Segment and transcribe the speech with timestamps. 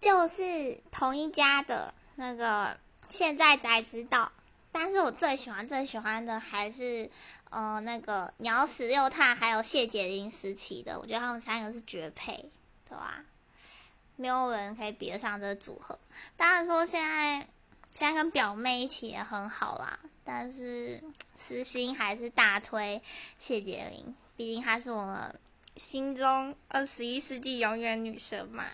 [0.00, 4.30] 就是同一家的那个，现在才知道。
[4.70, 7.10] 但是我最喜欢最喜欢的还是，
[7.50, 12.50] 呃，那个鸟屎六探还有谢洁玲时期的，我觉得他们三个是绝配，
[12.88, 13.24] 对吧？
[14.16, 15.98] 没有人可以比得上这个组合。
[16.36, 17.38] 当然说现在
[17.94, 21.02] 现在跟表妹一起也很好啦，但是
[21.34, 23.02] 私心还是大推
[23.38, 25.40] 谢洁玲，毕竟她是我们
[25.76, 28.64] 心中二十一世纪永远女神嘛。